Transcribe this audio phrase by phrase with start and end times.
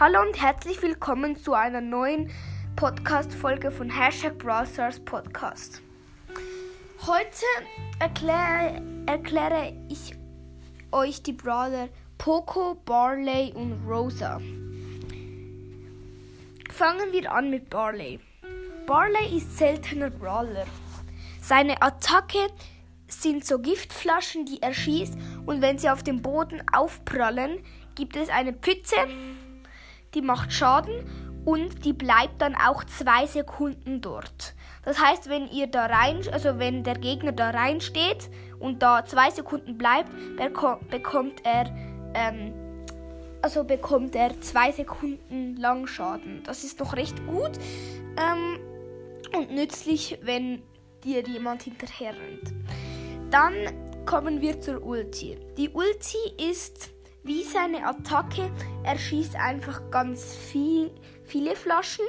[0.00, 2.30] Hallo und herzlich willkommen zu einer neuen
[2.74, 5.82] Podcast-Folge von Hashtag Brawl Stars Podcast.
[7.06, 7.44] Heute
[7.98, 10.14] erkläre, erkläre ich
[10.90, 14.40] euch die Brawler Poco, Barley und Rosa.
[16.70, 18.20] Fangen wir an mit Barley.
[18.86, 20.64] Barley ist seltener Brawler.
[21.42, 22.46] Seine Attacke
[23.06, 27.62] sind so Giftflaschen, die er schießt und wenn sie auf dem Boden aufprallen,
[27.96, 28.96] gibt es eine Pfütze,
[30.14, 31.04] die macht Schaden
[31.44, 34.54] und die bleibt dann auch zwei Sekunden dort.
[34.84, 39.30] Das heißt, wenn ihr da rein, also wenn der Gegner da reinsteht und da zwei
[39.30, 40.10] Sekunden bleibt,
[40.90, 41.66] bekommt er,
[42.14, 42.52] ähm,
[43.42, 46.42] also bekommt er zwei Sekunden lang Schaden.
[46.44, 47.52] Das ist noch recht gut
[48.16, 48.58] ähm,
[49.36, 50.62] und nützlich, wenn
[51.04, 52.52] dir jemand hinterher rennt.
[53.30, 53.54] Dann
[54.06, 55.38] kommen wir zur Ulti.
[55.56, 56.18] Die Ulti
[56.50, 56.90] ist
[57.30, 58.50] wie seine Attacke.
[58.82, 60.90] Er schießt einfach ganz viel,
[61.22, 62.04] viele Flaschen.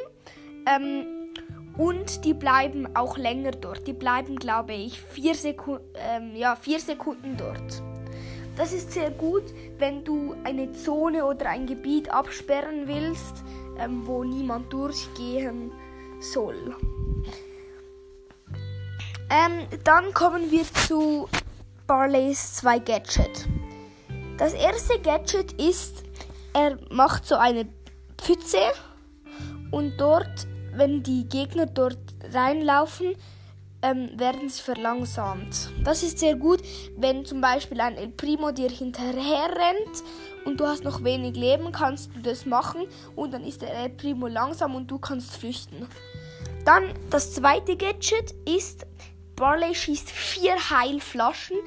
[0.65, 1.05] Ähm,
[1.77, 3.85] und die bleiben auch länger dort.
[3.87, 7.83] Die bleiben, glaube ich, vier, Seku ähm, ja, vier Sekunden dort.
[8.55, 9.43] Das ist sehr gut,
[9.77, 13.43] wenn du eine Zone oder ein Gebiet absperren willst,
[13.77, 15.71] ähm, wo niemand durchgehen
[16.19, 16.75] soll.
[19.29, 21.29] Ähm, dann kommen wir zu
[21.85, 23.47] Barleys 2 Gadget.
[24.41, 26.03] Das erste Gadget ist,
[26.51, 27.67] er macht so eine
[28.17, 28.57] Pfütze
[29.69, 31.99] und dort, wenn die Gegner dort
[32.33, 33.13] reinlaufen,
[33.83, 35.69] ähm, werden sie verlangsamt.
[35.83, 36.63] Das ist sehr gut,
[36.97, 40.03] wenn zum Beispiel ein El Primo dir hinterher rennt
[40.45, 43.89] und du hast noch wenig Leben, kannst du das machen und dann ist der El
[43.89, 45.87] Primo langsam und du kannst flüchten.
[46.65, 48.87] Dann das zweite Gadget ist,
[49.35, 51.57] Barley schießt vier Heilflaschen,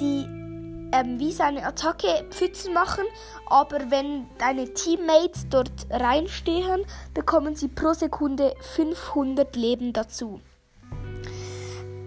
[0.00, 0.47] die
[0.92, 3.04] ähm, wie seine Attacke Pfützen machen,
[3.46, 6.84] aber wenn deine Teammates dort reinstehen,
[7.14, 10.40] bekommen sie pro Sekunde 500 Leben dazu.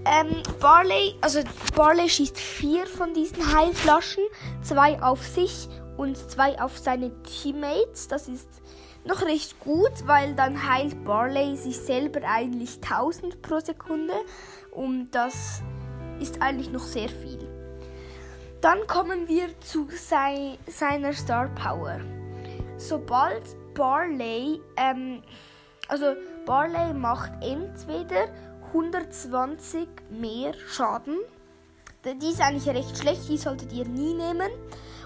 [0.04, 1.42] Ähm, Barley, also
[1.76, 4.24] Barley schießt vier von diesen Heilflaschen,
[4.64, 8.08] zwei auf sich und zwei auf seine Teammates.
[8.08, 8.48] Das ist
[9.06, 14.14] noch recht gut, weil dann heilt Barley sich selber eigentlich 1000 pro Sekunde
[14.72, 15.62] und das
[16.20, 17.41] ist eigentlich noch sehr viel.
[18.62, 22.00] Dann kommen wir zu sei, seiner Star Power.
[22.78, 25.24] Sobald Barley, ähm,
[25.88, 26.14] also
[26.46, 28.28] Barley macht entweder
[28.68, 31.18] 120 mehr Schaden.
[32.06, 34.52] Die ist eigentlich recht schlecht, die solltet ihr nie nehmen.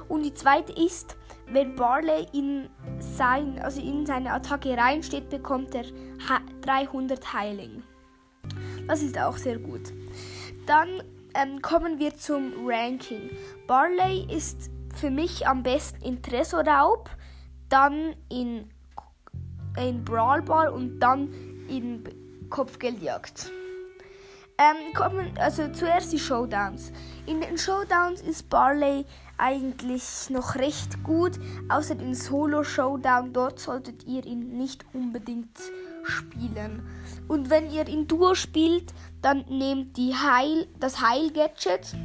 [0.10, 1.16] Und die zweite ist,
[1.48, 5.86] wenn Barley in, sein, also in seine Attacke reinsteht, bekommt er
[6.62, 7.84] 300 Heiling.
[8.86, 9.94] Das ist auch sehr gut.
[10.66, 11.04] Dann
[11.36, 13.30] ähm, kommen wir zum Ranking.
[13.68, 17.10] Barley ist für mich am besten in Tresorraub,
[17.70, 18.70] dann in,
[19.78, 21.34] in Brawl Ball und dann
[21.68, 22.04] in
[22.50, 23.52] Kopfgeldjagd.
[24.58, 26.94] Ähm, kommen, also zuerst die Showdowns.
[27.26, 29.06] In den Showdowns ist Barley
[29.38, 31.34] eigentlich noch recht gut,
[31.68, 33.34] außer den Solo-Showdown.
[33.34, 35.60] Dort solltet ihr ihn nicht unbedingt
[36.06, 36.88] spielen.
[37.28, 41.96] Und wenn ihr in Duo spielt, dann nehmt die Heil, das Heil-Gadget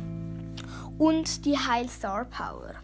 [0.99, 2.75] und die Heil-Star Power.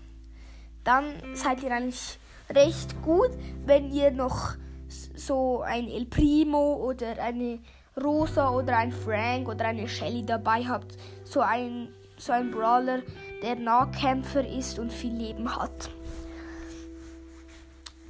[0.85, 1.05] Dann
[1.35, 2.19] seid ihr eigentlich
[2.51, 3.31] recht gut,
[3.65, 4.55] wenn ihr noch
[4.89, 7.59] so ein El Primo oder eine
[8.03, 10.97] Rosa oder ein Frank oder eine Shelly dabei habt.
[11.25, 11.89] So ein,
[12.19, 13.03] so ein Brawler,
[13.43, 15.91] der Nahkämpfer ist und viel Leben hat.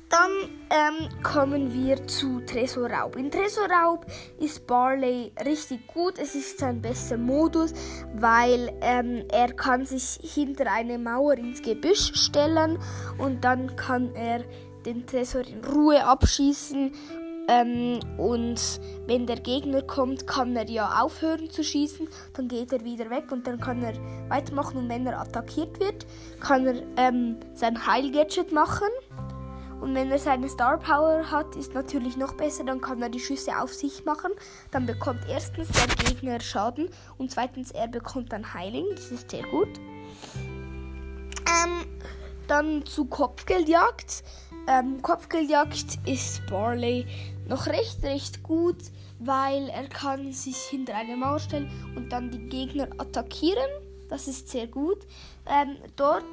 [0.08, 0.30] Dann
[0.70, 3.16] ähm, kommen wir zu Tresorraub.
[3.16, 4.06] In Tresorraub
[4.38, 6.18] ist Barley richtig gut.
[6.18, 7.72] Es ist sein bester Modus,
[8.14, 12.78] weil ähm, er kann sich hinter eine Mauer ins Gebüsch stellen
[13.18, 14.44] und dann kann er
[14.84, 16.92] den Tresor in Ruhe abschießen
[17.48, 22.84] ähm, und wenn der Gegner kommt, kann er ja aufhören zu schießen, dann geht er
[22.84, 23.94] wieder weg und dann kann er
[24.28, 24.78] weitermachen.
[24.78, 26.06] Und wenn er attackiert wird,
[26.40, 28.88] kann er ähm, sein Heil-Gadget machen.
[29.80, 33.20] Und wenn er seine Star Power hat, ist natürlich noch besser, dann kann er die
[33.20, 34.32] Schüsse auf sich machen.
[34.70, 36.88] Dann bekommt erstens der Gegner Schaden
[37.18, 38.86] und zweitens er bekommt dann Heiling.
[38.94, 39.68] Das ist sehr gut.
[41.46, 41.84] Ähm,
[42.48, 44.24] dann zu Kopfgeldjagd.
[44.68, 47.06] Ähm, Kopfgeldjagd ist Barley
[47.48, 48.78] noch recht, recht gut,
[49.18, 53.68] weil er kann sich hinter eine Mauer stellen und dann die Gegner attackieren.
[54.08, 54.98] Das ist sehr gut.
[55.46, 56.24] Ähm, dort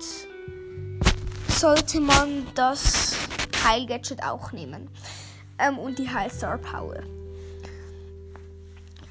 [1.64, 3.16] sollte man das
[3.64, 4.90] Heil-Gadget auch nehmen.
[5.58, 7.00] Ähm, und die Heil-Star Power.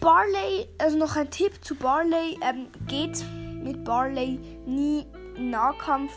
[0.00, 3.24] Barley, also noch ein Tipp zu Barley, ähm, geht
[3.62, 5.06] mit Barley nie
[5.38, 6.12] Nahkampf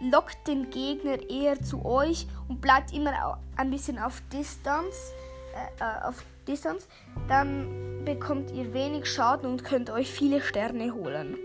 [0.00, 5.14] lockt den Gegner eher zu euch und bleibt immer ein bisschen auf Distanz,
[5.54, 6.86] äh, äh, auf Distanz,
[7.28, 11.38] dann bekommt ihr wenig Schaden und könnt euch viele Sterne holen.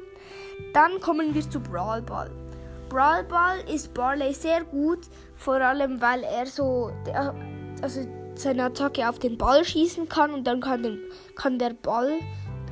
[0.73, 2.46] Dann kommen wir zu Brawl Ball.
[2.89, 6.91] Brawl Ball ist Barley sehr gut, vor allem weil er so
[7.81, 10.99] also seine Attacke auf den Ball schießen kann und dann kann, den,
[11.35, 12.19] kann der Ball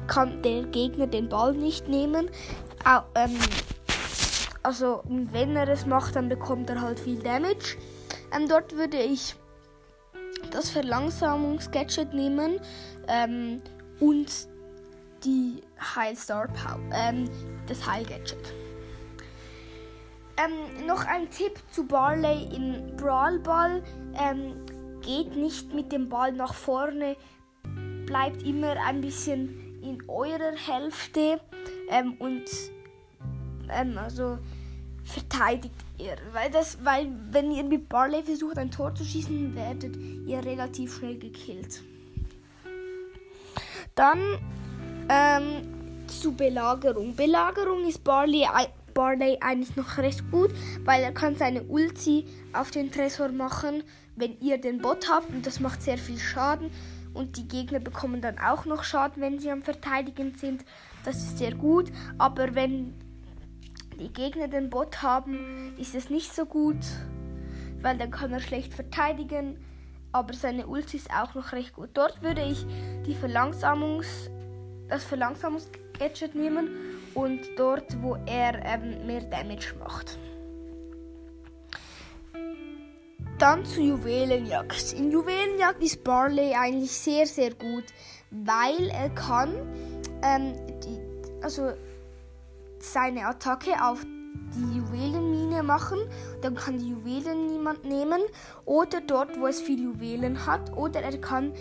[0.07, 2.29] kann der Gegner den Ball nicht nehmen.
[3.15, 3.37] Ähm,
[4.63, 7.77] also wenn er es macht, dann bekommt er halt viel Damage.
[8.35, 9.35] Ähm, dort würde ich
[10.51, 12.59] das Verlangsamungsgadget nehmen
[13.07, 13.61] ähm,
[13.99, 14.31] und
[15.23, 15.61] die
[15.95, 16.79] Heilstar Power,
[17.67, 18.53] das Heilgadget.
[20.37, 23.81] Ähm, noch ein Tipp zu Barley in Brawl Ball.
[24.19, 24.65] Ähm,
[25.01, 27.15] geht nicht mit dem Ball nach vorne,
[28.05, 31.39] bleibt immer ein bisschen in eurer Hälfte
[31.89, 32.43] ähm, und
[33.69, 34.39] ähm, also
[35.03, 36.15] verteidigt ihr.
[36.33, 40.97] Weil, das, weil wenn ihr mit Barley versucht ein Tor zu schießen, werdet ihr relativ
[40.97, 41.81] schnell gekillt.
[43.93, 44.19] Dann
[45.07, 47.15] ähm, zu Belagerung.
[47.15, 48.45] Belagerung ist Barley,
[48.95, 50.51] Barley eigentlich noch recht gut,
[50.85, 53.83] weil er kann seine Ulti auf den Tresor machen,
[54.15, 56.71] wenn ihr den Bot habt und das macht sehr viel Schaden
[57.13, 60.63] und die Gegner bekommen dann auch noch Schaden, wenn sie am Verteidigen sind.
[61.03, 62.95] Das ist sehr gut, aber wenn
[63.99, 66.83] die Gegner den Bot haben, ist es nicht so gut,
[67.81, 69.57] weil dann kann er schlecht verteidigen,
[70.13, 71.89] aber seine Ulti ist auch noch recht gut.
[71.93, 72.65] Dort würde ich
[73.05, 74.29] die Verlangsamungs,
[74.87, 76.69] das Verlangsamungsgadget nehmen
[77.15, 80.17] und dort, wo er ähm, mehr Damage macht.
[83.39, 84.93] Dann zu Juwelenjagd.
[84.93, 87.85] In Juwelenjagd ist Barley eigentlich sehr, sehr gut,
[88.31, 89.53] weil er kann
[90.21, 90.53] ähm,
[90.83, 90.99] die,
[91.43, 91.73] also
[92.79, 94.05] seine Attacke auf
[94.55, 95.99] die Juwelenmine machen.
[96.41, 98.21] Dann kann die Juwelen niemand nehmen.
[98.65, 100.75] Oder dort, wo es viel Juwelen hat.
[100.77, 101.53] Oder er kann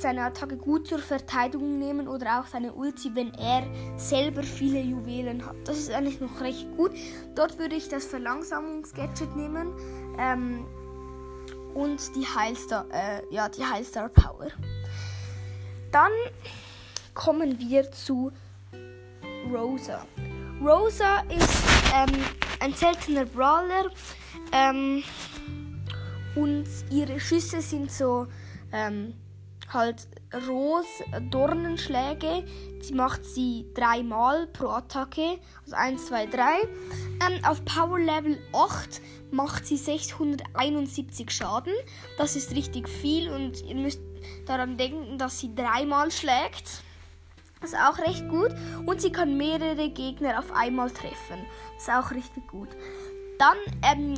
[0.00, 3.64] seine Attacke gut zur Verteidigung nehmen oder auch seine Ulti, wenn er
[3.96, 5.56] selber viele Juwelen hat.
[5.64, 6.92] Das ist eigentlich noch recht gut.
[7.34, 9.72] Dort würde ich das Verlangsamungsgadget nehmen.
[10.18, 10.66] Ähm,
[11.74, 14.48] und die Heilstar, äh, ja, die Heilstar Power.
[15.92, 16.12] Dann
[17.14, 18.32] kommen wir zu
[19.52, 20.04] Rosa.
[20.60, 21.64] Rosa ist
[21.94, 22.24] ähm,
[22.60, 23.90] ein seltener Brawler
[24.52, 25.02] ähm,
[26.34, 28.26] und ihre Schüsse sind so
[28.72, 29.14] ähm,
[29.72, 30.08] halt
[30.48, 30.86] Ros
[31.30, 32.44] Dornenschläge.
[32.80, 36.44] Sie macht sie dreimal pro Attacke, also 1, 2, 3.
[37.48, 39.00] auf Power Level 8
[39.30, 41.74] macht sie 671 Schaden.
[42.16, 44.00] Das ist richtig viel und ihr müsst
[44.46, 46.82] daran denken, dass sie dreimal schlägt.
[47.60, 48.54] Das ist auch recht gut.
[48.86, 51.44] Und sie kann mehrere Gegner auf einmal treffen.
[51.74, 52.68] Das ist auch richtig gut.
[53.38, 54.14] Dann, ähm,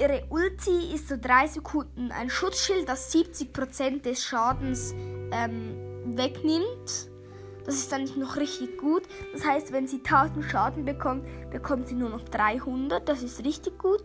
[0.00, 4.94] ihre Ulti ist so 3 Sekunden ein Schutzschild, das 70% des Schadens
[5.32, 5.74] ähm,
[6.16, 7.10] wegnimmt.
[7.64, 9.02] Das ist dann noch richtig gut.
[9.32, 13.08] Das heißt, wenn sie 1000 Schaden bekommt, bekommt sie nur noch 300.
[13.08, 14.04] Das ist richtig gut.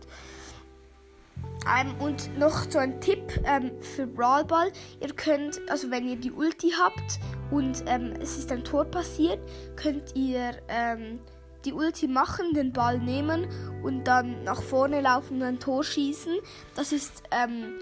[1.80, 4.72] Ähm, und noch so ein Tipp ähm, für Brawl Ball.
[5.00, 7.20] Ihr könnt, also wenn ihr die Ulti habt
[7.52, 9.38] und ähm, es ist ein Tor passiert,
[9.76, 11.20] könnt ihr ähm,
[11.64, 13.46] die Ulti machen, den Ball nehmen
[13.82, 16.38] und dann nach vorne laufen und ein Tor schießen.
[16.74, 17.74] Das ist ähm,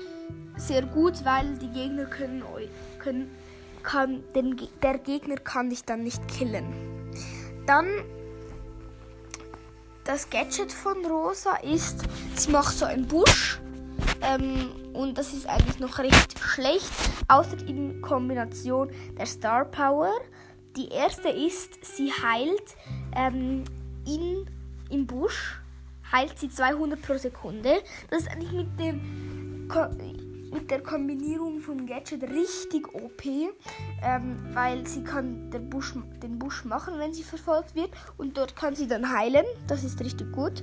[0.56, 2.42] sehr gut, weil die Gegner können,
[2.98, 3.30] können
[3.82, 6.66] kann, den, der Gegner kann dich dann nicht killen.
[7.66, 7.86] Dann
[10.04, 13.60] das Gadget von Rosa ist, sie macht so einen Busch
[14.22, 16.90] ähm, und das ist eigentlich noch recht schlecht,
[17.28, 20.10] außer in Kombination der Star Power.
[20.76, 22.76] Die erste ist, sie heilt
[23.16, 23.64] ähm,
[24.06, 24.46] in,
[24.90, 25.60] im Busch,
[26.12, 27.82] heilt sie 200 pro Sekunde.
[28.10, 29.30] Das ist eigentlich mit dem
[30.52, 36.64] mit der Kombinierung vom Gadget richtig OP, ähm, weil sie kann den Busch, den Busch
[36.64, 39.44] machen, wenn sie verfolgt wird und dort kann sie dann heilen.
[39.68, 40.62] Das ist richtig gut.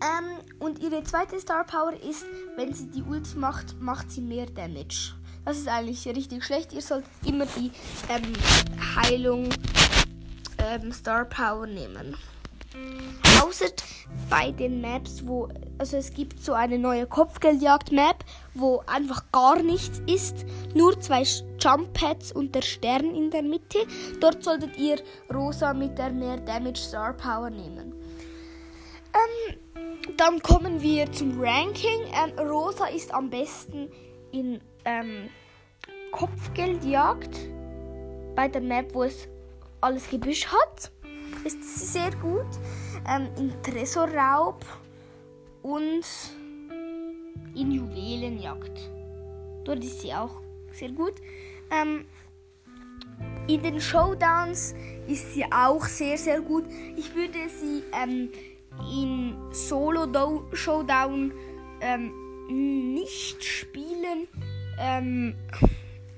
[0.00, 0.24] Ähm,
[0.58, 2.26] und ihre zweite Star Power ist,
[2.56, 5.14] wenn sie die Ulti macht, macht sie mehr Damage.
[5.44, 6.72] Das ist eigentlich richtig schlecht.
[6.72, 7.70] Ihr sollt immer die
[8.08, 8.32] ähm,
[8.96, 9.48] Heilung
[10.66, 12.16] ähm, Star Power nehmen.
[13.42, 13.66] Außer
[14.28, 20.02] bei den Maps, wo, also es gibt so eine neue Kopfgeldjagd-Map, wo einfach gar nichts
[20.06, 20.44] ist,
[20.74, 21.22] nur zwei
[21.58, 23.78] Jump Pads und der Stern in der Mitte.
[24.20, 24.98] Dort solltet ihr
[25.32, 27.94] Rosa mit der mehr Damage Star Power nehmen.
[29.14, 29.56] Ähm,
[30.16, 32.00] dann kommen wir zum Ranking.
[32.12, 33.88] Ähm, Rosa ist am besten
[34.32, 35.30] in ähm,
[36.12, 37.36] Kopfgeldjagd
[38.34, 39.28] bei der Map, wo es
[39.80, 40.90] alles Gebüsch hat.
[41.44, 42.46] ist sie sehr gut.
[43.08, 44.64] Ähm, in Tresorraub
[45.62, 46.04] und
[47.54, 48.90] in Juwelenjagd.
[49.64, 50.42] Dort ist sie auch
[50.72, 51.14] sehr gut.
[51.70, 52.04] Ähm,
[53.48, 54.74] in den Showdowns
[55.06, 56.64] ist sie auch sehr, sehr gut.
[56.96, 58.30] Ich würde sie ähm,
[58.92, 61.32] in Solo-Showdown
[61.80, 62.12] ähm,
[62.48, 64.28] nicht spielen
[64.78, 65.34] ähm,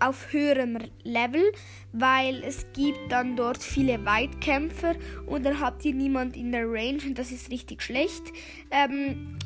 [0.01, 1.53] auf höherem Level,
[1.93, 4.95] weil es gibt dann dort viele Weitkämpfer
[5.27, 8.23] und dann habt ihr niemand in der Range und das ist richtig schlecht.
[8.71, 9.39] Ähm,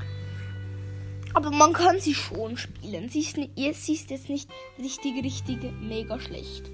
[1.35, 3.09] aber man kann sie schon spielen.
[3.09, 6.71] Sie ist, sie ist jetzt nicht richtig, richtig mega schlecht.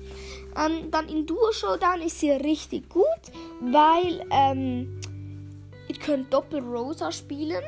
[0.57, 3.05] Ähm, dann in Duo Showdown ist sie richtig gut,
[3.61, 5.01] weil ähm,
[5.89, 7.63] ihr könnt Doppel Rosa spielen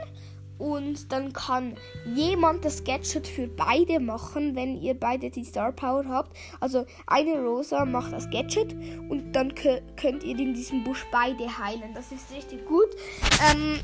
[0.60, 1.74] und dann kann
[2.14, 6.36] jemand das Gadget für beide machen, wenn ihr beide die Star Power habt.
[6.60, 8.74] Also eine Rosa macht das Gadget
[9.08, 11.94] und dann könnt ihr in diesem Busch beide heilen.
[11.94, 12.88] Das ist richtig gut.
[13.50, 13.80] Ähm,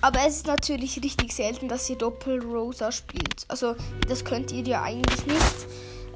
[0.00, 3.44] aber es ist natürlich richtig selten, dass ihr Doppel-Rosa spielt.
[3.48, 3.76] Also
[4.08, 5.66] das könnt ihr ja eigentlich nicht.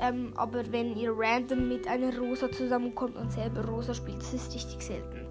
[0.00, 4.54] Ähm, aber wenn ihr random mit einer Rosa zusammenkommt und selber Rosa spielt, das ist
[4.54, 5.26] richtig selten.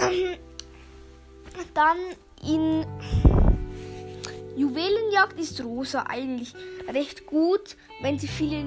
[0.00, 0.36] Ähm,
[1.74, 1.96] dann
[2.42, 2.86] in
[4.56, 6.52] Juwelenjagd ist Rosa eigentlich
[6.88, 7.76] recht gut.
[8.00, 8.64] Wenn sie viele,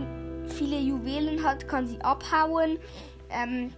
[0.47, 2.79] viele Juwelen hat, kann sie abhauen
[3.29, 3.73] ähm,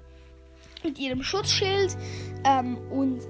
[0.84, 1.98] mit ihrem Schutzschild.
[2.46, 3.22] Ähm, und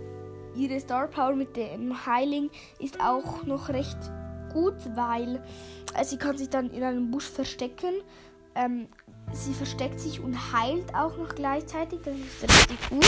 [0.55, 3.97] ihre Star Power mit dem Heiling ist auch noch recht
[4.51, 5.41] gut, weil
[5.95, 8.01] äh, sie kann sich dann in einem Busch verstecken.
[8.55, 8.87] Ähm,
[9.31, 12.01] sie versteckt sich und heilt auch noch gleichzeitig.
[12.03, 13.05] Das ist richtig gut.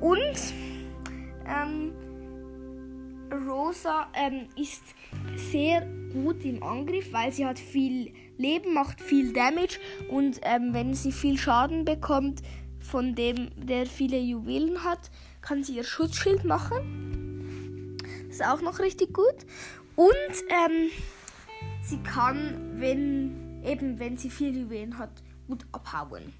[0.00, 0.61] Und
[3.82, 4.82] Rosa ähm, ist
[5.34, 10.94] sehr gut im Angriff, weil sie hat viel Leben, macht viel Damage und ähm, wenn
[10.94, 12.42] sie viel Schaden bekommt,
[12.78, 15.10] von dem, der viele Juwelen hat,
[15.40, 17.98] kann sie ihr Schutzschild machen.
[18.28, 19.46] Ist auch noch richtig gut.
[19.96, 20.08] Und
[20.48, 20.90] ähm,
[21.82, 25.10] sie kann, wenn eben wenn sie viele Juwelen hat,
[25.48, 26.32] gut abhauen.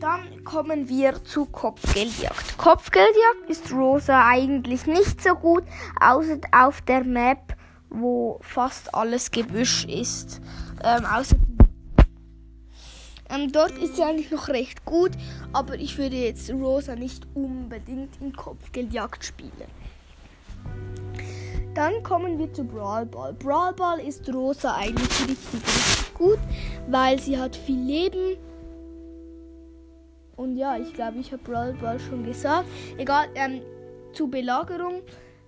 [0.00, 2.56] Dann kommen wir zu Kopfgeldjagd.
[2.56, 5.64] Kopfgeldjagd ist Rosa eigentlich nicht so gut,
[6.00, 7.54] außer auf der Map,
[7.90, 10.40] wo fast alles Gebüsch ist.
[10.82, 11.36] Ähm, außer
[13.28, 15.12] ähm, dort ist sie eigentlich noch recht gut,
[15.52, 19.68] aber ich würde jetzt Rosa nicht unbedingt in Kopfgeldjagd spielen.
[21.74, 23.34] Dann kommen wir zu Brawl Ball.
[23.34, 26.38] Brawl Ball ist Rosa eigentlich richtig, richtig gut,
[26.88, 28.38] weil sie hat viel Leben.
[30.40, 32.66] Und ja, ich glaube, ich habe Brawl Ball schon gesagt.
[32.96, 33.60] Egal, ähm,
[34.14, 35.02] zu Belagerung.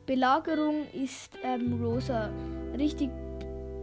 [0.05, 2.29] Belagerung ist ähm, Rosa
[2.77, 3.09] richtig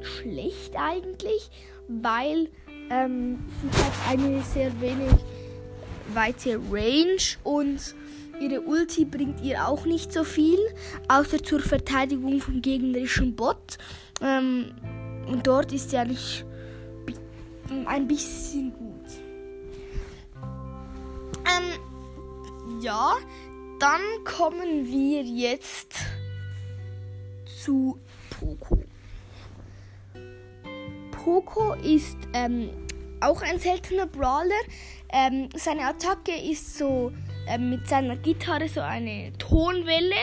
[0.01, 1.49] schlecht eigentlich,
[1.87, 2.51] weil
[2.91, 5.09] ähm, sie hat eine sehr wenig
[6.13, 7.95] weite Range und
[8.39, 10.59] ihre Ulti bringt ihr auch nicht so viel,
[11.07, 13.79] außer zur Verteidigung vom gegnerischen Bot.
[14.21, 14.75] Ähm,
[15.27, 16.45] und dort ist sie eigentlich
[17.87, 18.88] ein bisschen gut.
[22.81, 23.15] Ja,
[23.79, 25.95] dann kommen wir jetzt
[27.63, 28.83] zu Poco.
[31.12, 32.69] Poco ist ähm,
[33.21, 34.62] auch ein seltener Brawler.
[35.12, 37.12] Ähm, seine Attacke ist so
[37.48, 40.15] ähm, mit seiner Gitarre so eine Tonwelle.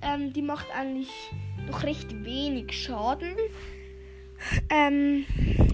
[0.00, 1.10] Ähm, die macht eigentlich
[1.66, 3.36] noch recht wenig Schaden.
[4.68, 5.24] Ähm,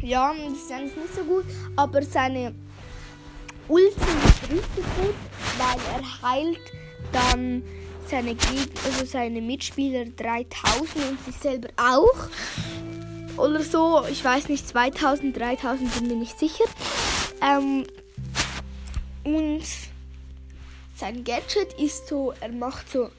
[0.03, 1.45] ja, das ist eigentlich nicht so gut.
[1.77, 2.55] Aber seine
[3.69, 4.01] Ulti
[4.51, 5.15] richtig gut,
[5.59, 6.73] weil er heilt
[7.13, 7.63] dann
[8.07, 12.29] seine Gegner, also seine Mitspieler 3000 und sich selber auch
[13.37, 14.05] oder so.
[14.11, 16.65] Ich weiß nicht, 2000, 3000 bin mir nicht sicher.
[17.43, 17.85] Ähm,
[19.25, 19.63] und
[20.97, 23.11] sein Gadget ist so, er macht so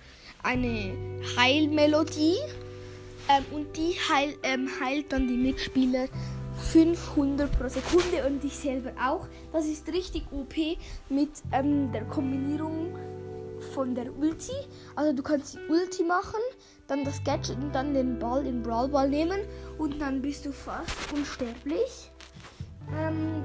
[0.44, 0.94] eine
[1.38, 2.38] Heilmelodie
[3.30, 6.08] ähm, und die heil, ähm, heilt dann die Mitspieler
[6.60, 9.28] 500 pro Sekunde und ich selber auch.
[9.52, 10.56] Das ist richtig OP
[11.10, 12.98] mit ähm, der Kombinierung
[13.74, 14.54] von der Ulti.
[14.96, 16.40] Also du kannst die Ulti machen,
[16.88, 19.42] dann das Gadget und dann den Ball, den Brawl Ball nehmen
[19.78, 22.12] und dann bist du fast unsterblich.
[22.98, 23.44] Ähm,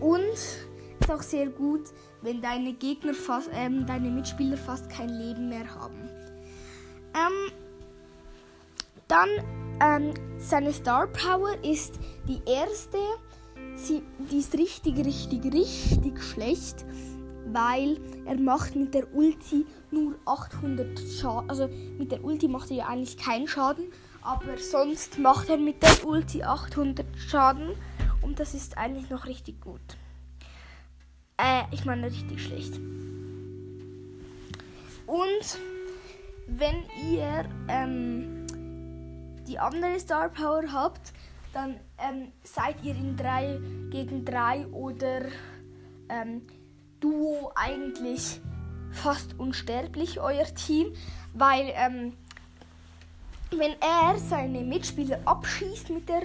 [0.00, 1.88] und ist auch sehr gut,
[2.22, 6.08] wenn deine Gegner fast, ähm, deine Mitspieler fast kein Leben mehr haben.
[7.14, 7.52] Ähm,
[9.08, 9.28] dann
[9.82, 11.98] ähm, seine Star Power ist
[12.28, 12.98] die erste.
[13.74, 16.84] Sie, die ist richtig, richtig, richtig schlecht
[17.46, 21.50] weil er macht mit der Ulti nur 800 Schaden.
[21.50, 23.86] Also mit der Ulti macht er ja eigentlich keinen Schaden,
[24.22, 27.70] aber sonst macht er mit der Ulti 800 Schaden
[28.20, 29.80] Und das ist eigentlich noch richtig gut.
[31.36, 32.78] Äh, ich meine richtig schlecht.
[35.06, 35.58] Und
[36.46, 38.31] wenn ihr ähm,
[39.46, 41.12] die andere Star Power habt,
[41.52, 45.22] dann ähm, seid ihr in 3 gegen 3 oder
[46.08, 46.42] ähm,
[47.00, 48.40] Duo eigentlich
[48.92, 50.92] fast unsterblich, euer Team,
[51.34, 52.14] weil ähm,
[53.50, 56.22] wenn er seine Mitspieler abschießt mit, der,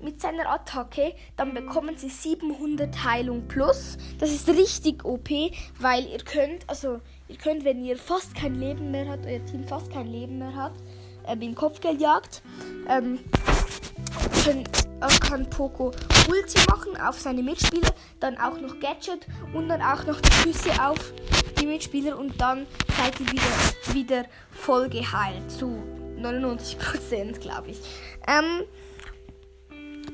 [0.00, 3.98] mit seiner Attacke, dann bekommen sie 700 Heilung plus.
[4.18, 5.30] Das ist richtig OP,
[5.78, 9.64] weil ihr könnt, also ihr könnt, wenn ihr fast kein Leben mehr habt, euer Team
[9.64, 10.74] fast kein Leben mehr hat,
[11.26, 12.42] ähm, in Kopfgeldjagd,
[12.88, 13.18] ähm,
[14.44, 14.64] können,
[15.00, 15.92] äh, kann Poco
[16.28, 20.70] Ulti machen auf seine Mitspieler, dann auch noch Gadget und dann auch noch die Schüsse
[20.82, 21.12] auf
[21.60, 25.82] die Mitspieler und dann seid ihr wieder, wieder voll geheilt zu
[26.18, 27.80] 99%, glaube ich.
[28.26, 28.64] Ähm,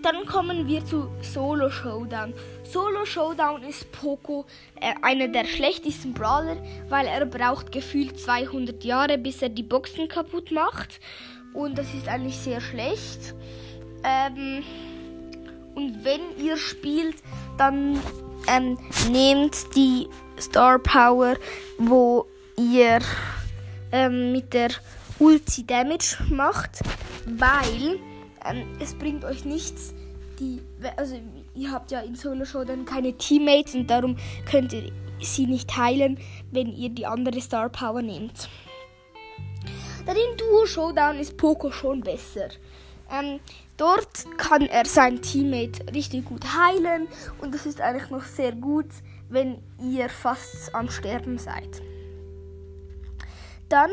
[0.02, 2.34] dann kommen wir zu Solo Showdown.
[2.64, 4.46] Solo Showdown ist Poco
[4.80, 6.56] äh, einer der schlechtesten Brawler,
[6.88, 11.00] weil er braucht gefühlt 200 Jahre, bis er die Boxen kaputt macht.
[11.54, 13.34] Und das ist eigentlich sehr schlecht.
[14.04, 14.62] Ähm,
[15.74, 17.16] und wenn ihr spielt,
[17.56, 18.00] dann
[18.46, 18.78] ähm,
[19.10, 20.08] nehmt die
[20.40, 21.36] Star Power,
[21.78, 22.26] wo
[22.56, 22.98] ihr
[23.92, 24.70] ähm, mit der
[25.18, 26.80] Ulti Damage macht,
[27.26, 27.98] weil
[28.44, 29.94] ähm, es bringt euch nichts.
[30.38, 30.60] Die,
[30.96, 31.20] also
[31.54, 34.16] ihr habt ja in Solo Showdown keine Teammates und darum
[34.48, 36.18] könnt ihr sie nicht heilen,
[36.52, 38.48] wenn ihr die andere Star Power nehmt.
[40.06, 42.48] Dann in Duo Showdown ist Poco schon besser.
[43.10, 43.40] Ähm,
[43.76, 47.08] dort kann er sein Teammate richtig gut heilen
[47.40, 48.86] und das ist eigentlich noch sehr gut,
[49.28, 51.82] wenn ihr fast am Sterben seid.
[53.68, 53.90] Dann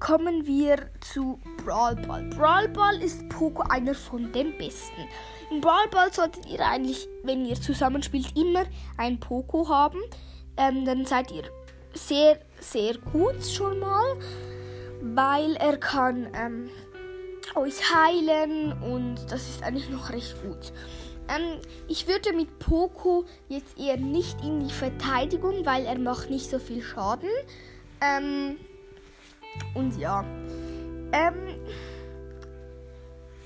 [0.00, 2.24] kommen wir zu Brawl Ball.
[2.30, 5.06] Brawl Ball ist Poco einer von den besten.
[5.50, 8.64] In Brawl Ball solltet ihr eigentlich, wenn ihr zusammenspielt, immer
[8.96, 10.00] ein Poco haben.
[10.56, 11.44] Ähm, dann seid ihr
[11.92, 14.16] sehr, sehr gut schon mal,
[15.02, 16.70] weil er kann ähm,
[17.54, 20.72] euch heilen und das ist eigentlich noch recht gut.
[21.28, 26.48] Ähm, ich würde mit Poco jetzt eher nicht in die Verteidigung, weil er macht nicht
[26.48, 27.28] so viel Schaden.
[28.00, 28.56] Ähm,
[29.74, 30.24] und ja.
[31.12, 31.56] Ähm,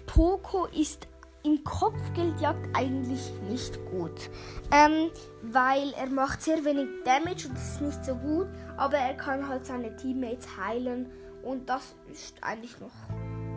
[0.06, 1.08] Poco ist
[1.44, 4.30] in Kopfgeldjagd eigentlich nicht gut.
[4.72, 5.10] Ähm,
[5.42, 8.48] weil er macht sehr wenig Damage und das ist nicht so gut.
[8.76, 11.10] Aber er kann halt seine Teammates heilen.
[11.42, 12.90] Und das ist eigentlich noch.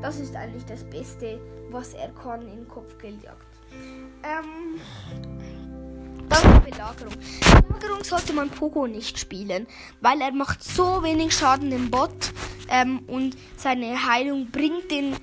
[0.02, 1.40] Das ist eigentlich das Beste,
[1.72, 3.46] was er kann in Kopfgeldjagd.
[4.24, 4.80] Ähm,
[6.69, 7.13] Belagerung.
[7.67, 9.67] Belagerung sollte man Poco nicht spielen,
[10.01, 12.34] weil er macht so wenig Schaden im Bot
[12.69, 15.15] ähm, und seine Heilung bringt den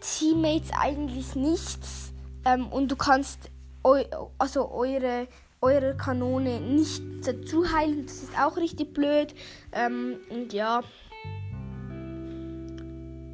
[0.00, 2.12] Teammates eigentlich nichts
[2.44, 3.50] ähm, und du kannst
[3.84, 4.02] eu
[4.38, 5.28] also eure
[5.60, 8.04] eure Kanone nicht dazu heilen.
[8.04, 9.34] Das ist auch richtig blöd.
[9.72, 10.82] Ähm, und ja.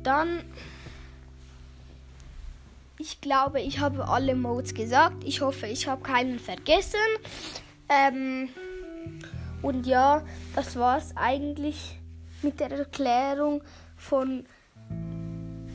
[0.05, 0.45] Dann
[3.01, 5.25] ich glaube, ich habe alle Modes gesagt.
[5.25, 6.99] Ich hoffe, ich habe keinen vergessen.
[7.89, 8.51] Ähm,
[9.63, 10.23] und ja,
[10.55, 11.99] das war es eigentlich
[12.43, 13.63] mit der Erklärung
[13.97, 14.45] von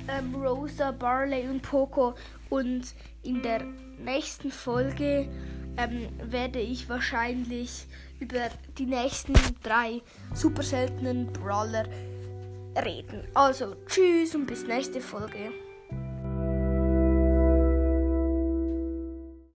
[0.07, 2.13] ähm, Rosa, Barley und Poco.
[2.49, 3.63] Und in der
[3.97, 5.27] nächsten Folge
[5.77, 7.87] ähm, werde ich wahrscheinlich
[8.19, 9.33] über die nächsten
[9.63, 10.01] drei
[10.35, 11.85] super seltenen Brawler
[12.77, 13.27] reden.
[13.33, 15.64] Also, tschüss und bis nächste Folge.